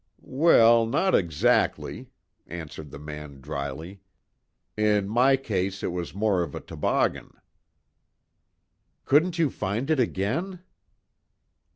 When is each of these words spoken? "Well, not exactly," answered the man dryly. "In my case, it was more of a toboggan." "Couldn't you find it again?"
"Well, 0.23 0.87
not 0.87 1.13
exactly," 1.13 2.09
answered 2.47 2.89
the 2.89 2.97
man 2.97 3.39
dryly. 3.39 4.01
"In 4.75 5.07
my 5.07 5.37
case, 5.37 5.83
it 5.83 5.91
was 5.91 6.15
more 6.15 6.41
of 6.41 6.55
a 6.55 6.59
toboggan." 6.59 7.35
"Couldn't 9.05 9.37
you 9.37 9.51
find 9.51 9.91
it 9.91 9.99
again?" 9.99 10.61